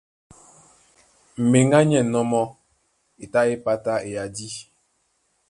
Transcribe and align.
Mbeŋgá 1.45 1.79
ní 1.87 1.95
ɛ̂nnɔ́ 2.01 2.23
mɔ́, 2.31 2.45
e 3.23 3.25
tá 3.31 3.39
é 3.51 3.55
pátá 3.65 3.93
eyadí. 4.07 4.47